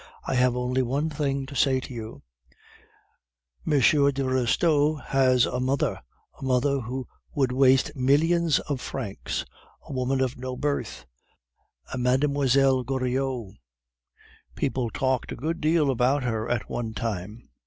I 0.25 0.33
have 0.33 0.55
only 0.57 0.81
one 0.81 1.11
thing 1.11 1.45
to 1.45 1.53
say 1.55 1.79
to 1.79 1.93
you. 1.93 2.23
M. 3.71 3.73
de 3.79 4.23
Restaud 4.25 4.95
has 5.09 5.45
a 5.45 5.59
mother, 5.59 5.99
a 6.39 6.43
mother 6.43 6.79
who 6.79 7.07
would 7.35 7.51
waste 7.51 7.95
millions 7.95 8.57
of 8.61 8.81
francs; 8.81 9.45
a 9.85 9.93
woman 9.93 10.19
of 10.19 10.39
no 10.39 10.57
birth, 10.57 11.05
a 11.93 11.99
Mlle. 11.99 12.83
Goriot; 12.83 13.53
people 14.55 14.89
talked 14.89 15.31
a 15.31 15.35
good 15.35 15.61
deal 15.61 15.91
about 15.91 16.23
her 16.23 16.49
at 16.49 16.67
one 16.67 16.95
time. 16.95 17.49